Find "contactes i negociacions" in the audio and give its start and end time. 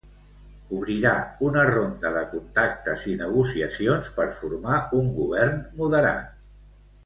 2.33-4.11